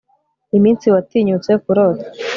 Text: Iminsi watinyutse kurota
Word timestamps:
Iminsi 0.57 0.85
watinyutse 0.93 1.51
kurota 1.63 2.05